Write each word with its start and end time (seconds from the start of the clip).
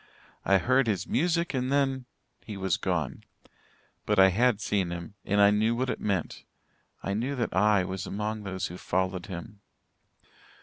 I 0.45 0.57
heard 0.57 0.87
his 0.87 1.05
music, 1.05 1.53
and 1.53 1.71
then 1.71 2.05
he 2.43 2.57
was 2.57 2.75
gone. 2.77 3.23
But 4.07 4.17
I 4.17 4.29
had 4.29 4.59
seen 4.59 4.89
him 4.89 5.13
and 5.25 5.39
I 5.39 5.51
knew 5.51 5.75
what 5.75 5.91
it 5.91 6.01
meant 6.01 6.43
I 7.03 7.13
knew 7.13 7.35
that 7.35 7.55
I 7.55 7.83
was 7.83 8.07
among 8.07 8.41
those 8.41 8.65
who 8.65 8.77
followed 8.79 9.27
him. 9.27 9.61